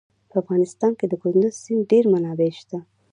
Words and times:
په 0.29 0.35
افغانستان 0.43 0.91
کې 0.99 1.05
د 1.07 1.13
کندز 1.21 1.53
سیند 1.63 1.83
ډېرې 1.89 2.07
منابع 2.13 2.49
شته. 2.59 2.77